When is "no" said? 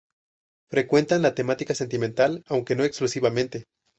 2.75-2.83